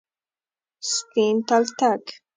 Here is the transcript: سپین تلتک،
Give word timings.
سپین 0.93 1.35
تلتک، 1.47 2.01